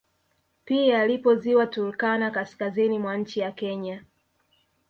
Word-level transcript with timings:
Pia 0.65 1.05
lipo 1.07 1.35
ziwa 1.35 1.67
Turkana 1.67 2.31
kaskazini 2.31 2.99
mwa 2.99 3.17
nchi 3.17 3.39
ya 3.39 3.51
Kenya 3.51 4.05